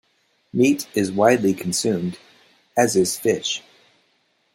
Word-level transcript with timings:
Meat 0.51 0.87
is 0.95 1.11
widely 1.11 1.53
consumed, 1.53 2.17
as 2.75 2.95
is 2.95 3.15
fish. 3.19 3.61